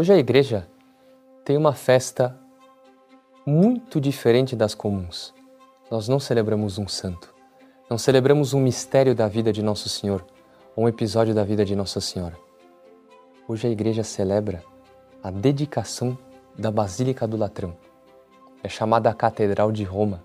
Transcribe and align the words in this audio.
Hoje 0.00 0.14
a 0.14 0.16
igreja 0.16 0.66
tem 1.44 1.58
uma 1.58 1.74
festa 1.74 2.34
muito 3.44 4.00
diferente 4.00 4.56
das 4.56 4.74
comuns. 4.74 5.34
Nós 5.90 6.08
não 6.08 6.18
celebramos 6.18 6.78
um 6.78 6.88
santo, 6.88 7.34
não 7.90 7.98
celebramos 7.98 8.54
um 8.54 8.62
mistério 8.62 9.14
da 9.14 9.28
vida 9.28 9.52
de 9.52 9.62
Nosso 9.62 9.90
Senhor 9.90 10.24
ou 10.74 10.84
um 10.84 10.88
episódio 10.88 11.34
da 11.34 11.44
vida 11.44 11.66
de 11.66 11.76
Nossa 11.76 12.00
Senhora. 12.00 12.34
Hoje 13.46 13.68
a 13.68 13.70
igreja 13.70 14.02
celebra 14.02 14.64
a 15.22 15.30
dedicação 15.30 16.16
da 16.58 16.70
Basílica 16.70 17.28
do 17.28 17.36
Latrão. 17.36 17.76
É 18.62 18.70
chamada 18.70 19.10
a 19.10 19.14
Catedral 19.14 19.70
de 19.70 19.84
Roma, 19.84 20.24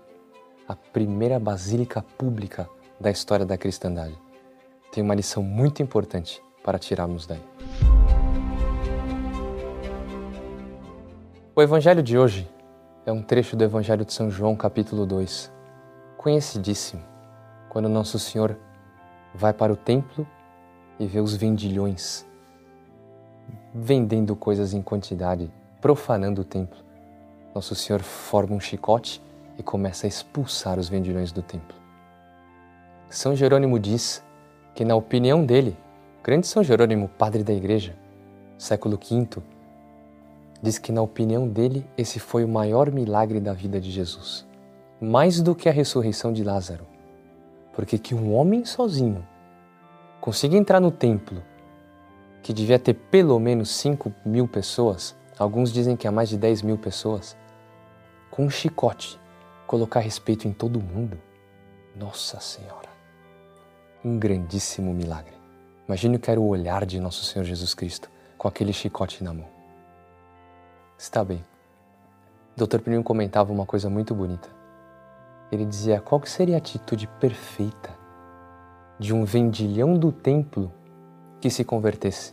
a 0.66 0.74
primeira 0.74 1.38
basílica 1.38 2.00
pública 2.16 2.66
da 2.98 3.10
história 3.10 3.44
da 3.44 3.58
cristandade. 3.58 4.18
Tem 4.90 5.04
uma 5.04 5.14
lição 5.14 5.42
muito 5.42 5.82
importante 5.82 6.42
para 6.64 6.78
tirarmos 6.78 7.26
daí. 7.26 7.55
O 11.58 11.62
evangelho 11.62 12.02
de 12.02 12.18
hoje 12.18 12.46
é 13.06 13.10
um 13.10 13.22
trecho 13.22 13.56
do 13.56 13.64
Evangelho 13.64 14.04
de 14.04 14.12
São 14.12 14.30
João, 14.30 14.54
capítulo 14.54 15.06
2, 15.06 15.50
conhecidíssimo, 16.18 17.02
quando 17.70 17.88
Nosso 17.88 18.18
Senhor 18.18 18.58
vai 19.34 19.54
para 19.54 19.72
o 19.72 19.76
templo 19.76 20.28
e 21.00 21.06
vê 21.06 21.18
os 21.18 21.34
vendilhões 21.34 22.26
vendendo 23.74 24.36
coisas 24.36 24.74
em 24.74 24.82
quantidade, 24.82 25.50
profanando 25.80 26.42
o 26.42 26.44
templo. 26.44 26.78
Nosso 27.54 27.74
Senhor 27.74 28.02
forma 28.02 28.54
um 28.54 28.60
chicote 28.60 29.22
e 29.58 29.62
começa 29.62 30.06
a 30.06 30.08
expulsar 30.08 30.78
os 30.78 30.90
vendilhões 30.90 31.32
do 31.32 31.40
templo. 31.40 31.74
São 33.08 33.34
Jerônimo 33.34 33.80
diz 33.80 34.22
que, 34.74 34.84
na 34.84 34.94
opinião 34.94 35.42
dele, 35.42 35.74
grande 36.22 36.46
São 36.46 36.62
Jerônimo, 36.62 37.08
padre 37.08 37.42
da 37.42 37.54
igreja, 37.54 37.96
século 38.58 38.98
V, 38.98 39.55
diz 40.62 40.78
que, 40.78 40.92
na 40.92 41.02
opinião 41.02 41.48
dele, 41.48 41.86
esse 41.96 42.18
foi 42.18 42.44
o 42.44 42.48
maior 42.48 42.90
milagre 42.90 43.40
da 43.40 43.52
vida 43.52 43.80
de 43.80 43.90
Jesus. 43.90 44.46
Mais 45.00 45.40
do 45.40 45.54
que 45.54 45.68
a 45.68 45.72
ressurreição 45.72 46.32
de 46.32 46.42
Lázaro. 46.42 46.86
Porque 47.72 47.98
que 47.98 48.14
um 48.14 48.34
homem 48.34 48.64
sozinho 48.64 49.26
consiga 50.20 50.56
entrar 50.56 50.80
no 50.80 50.90
templo, 50.90 51.42
que 52.42 52.52
devia 52.52 52.78
ter 52.78 52.94
pelo 52.94 53.38
menos 53.38 53.70
5 53.70 54.12
mil 54.24 54.48
pessoas, 54.48 55.14
alguns 55.38 55.72
dizem 55.72 55.96
que 55.96 56.08
há 56.08 56.12
mais 56.12 56.28
de 56.28 56.38
10 56.38 56.62
mil 56.62 56.78
pessoas, 56.78 57.36
com 58.30 58.44
um 58.44 58.50
chicote, 58.50 59.20
colocar 59.66 60.00
respeito 60.00 60.48
em 60.48 60.52
todo 60.52 60.80
mundo. 60.80 61.18
Nossa 61.94 62.40
Senhora! 62.40 62.88
Um 64.04 64.18
grandíssimo 64.18 64.94
milagre. 64.94 65.34
Imagine 65.86 66.18
que 66.18 66.30
era 66.30 66.40
o 66.40 66.48
olhar 66.48 66.84
de 66.84 66.98
nosso 66.98 67.24
Senhor 67.24 67.44
Jesus 67.44 67.74
Cristo 67.74 68.10
com 68.36 68.48
aquele 68.48 68.72
chicote 68.72 69.22
na 69.22 69.32
mão. 69.32 69.55
Está 70.98 71.22
bem. 71.22 71.44
Dr. 72.56 72.80
Pneu 72.80 73.02
comentava 73.02 73.52
uma 73.52 73.66
coisa 73.66 73.90
muito 73.90 74.14
bonita. 74.14 74.48
Ele 75.52 75.64
dizia 75.64 76.00
qual 76.00 76.24
seria 76.24 76.54
a 76.54 76.58
atitude 76.58 77.06
perfeita 77.20 77.90
de 78.98 79.12
um 79.14 79.24
vendilhão 79.24 79.94
do 79.94 80.10
templo 80.10 80.72
que 81.40 81.50
se 81.50 81.62
convertesse, 81.64 82.32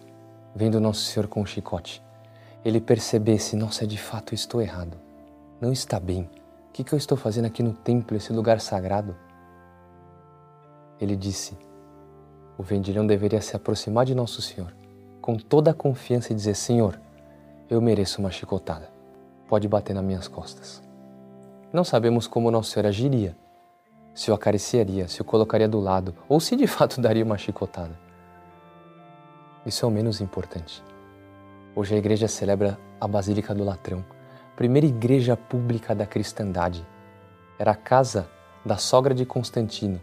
vendo 0.55 0.79
Nosso 0.79 1.01
Senhor 1.01 1.27
com 1.27 1.41
um 1.41 1.45
chicote. 1.45 2.01
Ele 2.63 2.79
percebesse, 2.79 3.55
nossa, 3.55 3.85
de 3.85 3.97
fato 3.97 4.33
estou 4.33 4.61
errado. 4.61 4.97
Não 5.59 5.71
está 5.71 5.99
bem. 5.99 6.29
O 6.69 6.71
que, 6.71 6.83
que 6.83 6.93
eu 6.93 6.97
estou 6.97 7.17
fazendo 7.17 7.45
aqui 7.45 7.61
no 7.61 7.73
templo, 7.73 8.15
esse 8.15 8.31
lugar 8.31 8.61
sagrado? 8.61 9.15
Ele 10.99 11.17
disse, 11.17 11.57
o 12.57 12.63
vendilhão 12.63 13.05
deveria 13.05 13.41
se 13.41 13.55
aproximar 13.55 14.05
de 14.05 14.15
Nosso 14.15 14.41
Senhor 14.41 14.73
com 15.21 15.37
toda 15.37 15.71
a 15.71 15.73
confiança 15.73 16.31
e 16.31 16.35
dizer: 16.35 16.55
Senhor, 16.55 16.99
eu 17.73 17.81
mereço 17.81 18.19
uma 18.19 18.29
chicotada. 18.29 18.89
Pode 19.47 19.67
bater 19.67 19.93
nas 19.93 20.03
minhas 20.03 20.27
costas. 20.27 20.81
Não 21.71 21.83
sabemos 21.83 22.27
como 22.27 22.51
Nosso 22.51 22.71
Senhor 22.71 22.85
agiria, 22.85 23.35
se 24.13 24.29
o 24.29 24.33
acariciaria, 24.33 25.07
se 25.07 25.21
o 25.21 25.25
colocaria 25.25 25.67
do 25.67 25.79
lado 25.79 26.15
ou 26.29 26.39
se 26.39 26.55
de 26.55 26.67
fato 26.67 26.99
daria 27.01 27.25
uma 27.25 27.37
chicotada. 27.37 27.97
Isso 29.65 29.85
é 29.85 29.87
o 29.87 29.91
menos 29.91 30.21
importante. 30.21 30.83
Hoje 31.75 31.95
a 31.95 31.97
igreja 31.97 32.27
celebra 32.27 32.77
a 33.01 33.07
Basílica 33.07 33.55
do 33.55 33.63
Latrão, 33.63 34.05
primeira 34.55 34.85
igreja 34.85 35.35
pública 35.35 35.95
da 35.95 36.05
cristandade. 36.05 36.85
Era 37.57 37.71
a 37.71 37.75
casa 37.75 38.29
da 38.63 38.77
sogra 38.77 39.15
de 39.15 39.25
Constantino 39.25 39.99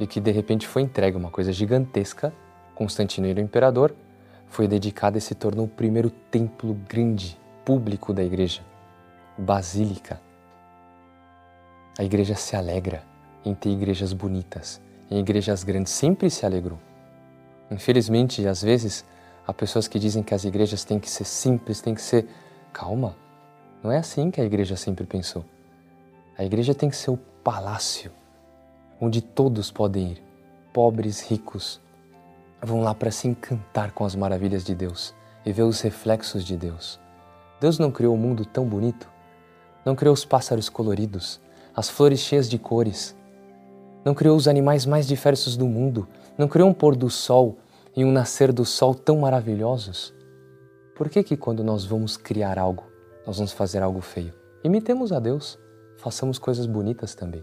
e 0.00 0.06
que 0.06 0.18
de 0.18 0.32
repente 0.32 0.66
foi 0.66 0.82
entregue 0.82 1.16
uma 1.16 1.30
coisa 1.30 1.52
gigantesca. 1.52 2.32
Constantino 2.74 3.28
era 3.28 3.38
o 3.38 3.42
imperador 3.42 3.94
foi 4.50 4.68
dedicada 4.68 5.16
e 5.16 5.20
se 5.20 5.34
tornou 5.34 5.64
o 5.64 5.68
primeiro 5.68 6.10
templo 6.10 6.74
grande, 6.86 7.40
público 7.64 8.12
da 8.12 8.22
igreja, 8.22 8.62
basílica. 9.38 10.20
A 11.96 12.04
igreja 12.04 12.34
se 12.34 12.56
alegra 12.56 13.02
em 13.44 13.54
ter 13.54 13.70
igrejas 13.70 14.12
bonitas, 14.12 14.80
em 15.10 15.18
igrejas 15.20 15.64
grandes, 15.64 15.92
sempre 15.92 16.28
se 16.28 16.44
alegrou. 16.44 16.78
Infelizmente, 17.70 18.46
às 18.46 18.60
vezes, 18.60 19.04
há 19.46 19.54
pessoas 19.54 19.86
que 19.86 19.98
dizem 19.98 20.22
que 20.22 20.34
as 20.34 20.44
igrejas 20.44 20.84
têm 20.84 20.98
que 20.98 21.08
ser 21.08 21.24
simples, 21.24 21.80
têm 21.80 21.94
que 21.94 22.02
ser. 22.02 22.28
Calma, 22.72 23.16
não 23.82 23.90
é 23.90 23.98
assim 23.98 24.30
que 24.30 24.40
a 24.40 24.44
igreja 24.44 24.76
sempre 24.76 25.06
pensou. 25.06 25.44
A 26.36 26.44
igreja 26.44 26.74
tem 26.74 26.90
que 26.90 26.96
ser 26.96 27.10
o 27.10 27.16
palácio 27.16 28.10
onde 29.00 29.22
todos 29.22 29.70
podem 29.70 30.12
ir, 30.12 30.22
pobres, 30.72 31.20
ricos, 31.22 31.80
vão 32.62 32.82
lá 32.82 32.94
para 32.94 33.10
se 33.10 33.28
encantar 33.28 33.92
com 33.92 34.04
as 34.04 34.14
maravilhas 34.14 34.64
de 34.64 34.74
Deus 34.74 35.14
e 35.44 35.52
ver 35.52 35.62
os 35.62 35.80
reflexos 35.80 36.44
de 36.44 36.56
Deus. 36.56 37.00
Deus 37.60 37.78
não 37.78 37.90
criou 37.90 38.14
um 38.14 38.18
mundo 38.18 38.44
tão 38.44 38.66
bonito? 38.66 39.08
Não 39.84 39.94
criou 39.94 40.12
os 40.12 40.24
pássaros 40.24 40.68
coloridos, 40.68 41.40
as 41.74 41.88
flores 41.88 42.20
cheias 42.20 42.48
de 42.48 42.58
cores? 42.58 43.16
Não 44.04 44.14
criou 44.14 44.36
os 44.36 44.48
animais 44.48 44.86
mais 44.86 45.06
diversos 45.06 45.56
do 45.56 45.66
mundo? 45.66 46.08
Não 46.36 46.48
criou 46.48 46.68
um 46.68 46.74
pôr 46.74 46.96
do 46.96 47.10
sol 47.10 47.58
e 47.96 48.04
um 48.04 48.12
nascer 48.12 48.52
do 48.52 48.64
sol 48.64 48.94
tão 48.94 49.18
maravilhosos? 49.18 50.14
Por 50.94 51.08
que 51.08 51.22
que 51.22 51.36
quando 51.36 51.64
nós 51.64 51.84
vamos 51.84 52.16
criar 52.16 52.58
algo, 52.58 52.84
nós 53.26 53.36
vamos 53.36 53.52
fazer 53.52 53.82
algo 53.82 54.00
feio? 54.00 54.34
Imitemos 54.62 55.12
a 55.12 55.18
Deus, 55.18 55.58
façamos 55.96 56.38
coisas 56.38 56.66
bonitas 56.66 57.14
também. 57.14 57.42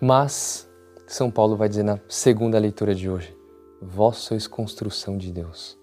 Mas 0.00 0.68
São 1.06 1.30
Paulo 1.30 1.56
vai 1.56 1.68
dizer 1.68 1.82
na 1.82 1.98
segunda 2.08 2.58
leitura 2.58 2.94
de 2.94 3.08
hoje: 3.08 3.34
Vós 3.84 4.18
sois 4.18 4.46
construção 4.46 5.18
de 5.18 5.32
Deus. 5.32 5.76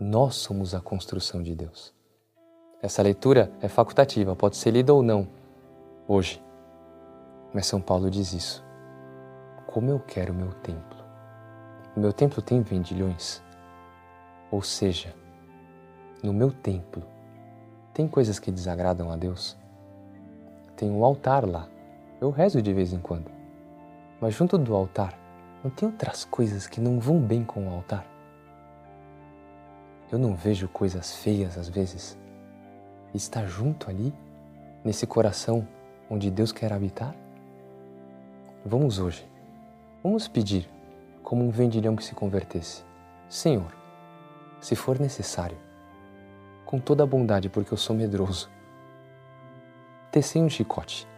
Nós 0.00 0.36
somos 0.36 0.74
a 0.74 0.80
construção 0.80 1.42
de 1.42 1.54
Deus. 1.54 1.92
Essa 2.80 3.02
leitura 3.02 3.52
é 3.60 3.68
facultativa, 3.68 4.34
pode 4.34 4.56
ser 4.56 4.70
lida 4.70 4.94
ou 4.94 5.02
não 5.02 5.28
hoje. 6.08 6.42
Mas 7.52 7.66
São 7.66 7.78
Paulo 7.78 8.10
diz 8.10 8.32
isso. 8.32 8.64
Como 9.66 9.90
eu 9.90 10.00
quero 10.00 10.32
o 10.32 10.34
meu 10.34 10.50
templo. 10.50 11.04
O 11.94 12.00
meu 12.00 12.10
templo 12.10 12.40
tem 12.40 12.62
vendilhões. 12.62 13.42
Ou 14.50 14.62
seja, 14.62 15.14
no 16.22 16.32
meu 16.32 16.50
templo 16.50 17.02
tem 17.92 18.08
coisas 18.08 18.38
que 18.38 18.50
desagradam 18.50 19.10
a 19.10 19.16
Deus. 19.16 19.58
Tem 20.74 20.90
um 20.90 21.04
altar 21.04 21.46
lá. 21.46 21.68
Eu 22.18 22.30
rezo 22.30 22.62
de 22.62 22.72
vez 22.72 22.94
em 22.94 22.98
quando. 22.98 23.30
Mas 24.22 24.32
junto 24.32 24.56
do 24.56 24.74
altar 24.74 25.27
não 25.62 25.70
tem 25.70 25.88
outras 25.88 26.24
coisas 26.24 26.66
que 26.66 26.80
não 26.80 27.00
vão 27.00 27.20
bem 27.20 27.44
com 27.44 27.66
o 27.66 27.70
altar? 27.72 28.06
Eu 30.10 30.18
não 30.18 30.34
vejo 30.34 30.68
coisas 30.68 31.16
feias 31.16 31.58
às 31.58 31.68
vezes. 31.68 32.18
Está 33.12 33.44
junto 33.44 33.90
ali, 33.90 34.14
nesse 34.84 35.06
coração 35.06 35.66
onde 36.08 36.30
Deus 36.30 36.52
quer 36.52 36.72
habitar? 36.72 37.14
Vamos 38.64 38.98
hoje, 38.98 39.28
vamos 40.02 40.28
pedir, 40.28 40.68
como 41.22 41.44
um 41.44 41.50
vendilhão 41.50 41.96
que 41.96 42.04
se 42.04 42.14
convertesse: 42.14 42.84
Senhor, 43.28 43.74
se 44.60 44.76
for 44.76 44.98
necessário, 44.98 45.58
com 46.64 46.78
toda 46.78 47.02
a 47.02 47.06
bondade, 47.06 47.48
porque 47.48 47.72
eu 47.72 47.78
sou 47.78 47.96
medroso, 47.96 48.48
tecei 50.12 50.40
um 50.40 50.48
chicote 50.48 51.08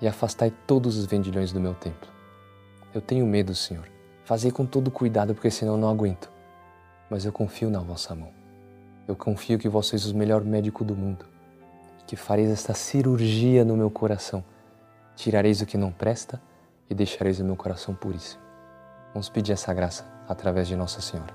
e 0.00 0.06
afastai 0.06 0.52
todos 0.66 0.96
os 0.96 1.06
vendilhões 1.06 1.52
do 1.52 1.60
meu 1.60 1.74
templo 1.74 2.19
eu 2.92 3.00
tenho 3.00 3.26
medo, 3.26 3.54
Senhor. 3.54 3.88
Fazei 4.24 4.50
com 4.50 4.66
todo 4.66 4.90
cuidado, 4.90 5.34
porque 5.34 5.50
senão 5.50 5.76
não 5.76 5.88
aguento. 5.88 6.30
Mas 7.08 7.24
eu 7.24 7.32
confio 7.32 7.70
na 7.70 7.80
vossa 7.80 8.14
mão. 8.14 8.30
Eu 9.06 9.16
confio 9.16 9.58
que 9.58 9.68
vós 9.68 9.86
sois 9.86 10.06
o 10.06 10.16
melhor 10.16 10.44
médico 10.44 10.84
do 10.84 10.94
mundo, 10.94 11.24
que 12.06 12.14
fareis 12.14 12.50
esta 12.50 12.74
cirurgia 12.74 13.64
no 13.64 13.76
meu 13.76 13.90
coração. 13.90 14.44
Tirareis 15.16 15.60
o 15.60 15.66
que 15.66 15.76
não 15.76 15.90
presta 15.90 16.40
e 16.88 16.94
deixareis 16.94 17.40
o 17.40 17.44
meu 17.44 17.56
coração 17.56 17.94
puríssimo. 17.94 18.40
Vamos 19.12 19.28
pedir 19.28 19.52
essa 19.52 19.74
graça 19.74 20.04
através 20.28 20.68
de 20.68 20.76
Nossa 20.76 21.00
Senhora. 21.00 21.34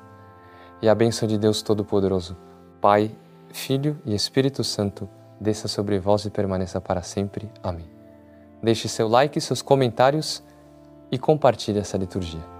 E 0.81 0.87
a 0.87 0.95
bênção 0.95 1.27
de 1.27 1.37
Deus 1.37 1.61
Todo-Poderoso, 1.61 2.37
Pai, 2.79 3.13
Filho 3.49 3.97
e 4.05 4.15
Espírito 4.15 4.63
Santo, 4.63 5.09
desça 5.39 5.67
sobre 5.67 5.99
vós 5.99 6.25
e 6.25 6.29
permaneça 6.29 6.79
para 6.79 7.01
sempre. 7.01 7.49
Amém. 7.61 7.89
Deixe 8.63 8.87
seu 8.87 9.07
like 9.07 9.39
seus 9.39 9.61
comentários 9.61 10.41
e 11.11 11.17
compartilhe 11.17 11.79
essa 11.79 11.97
liturgia. 11.97 12.54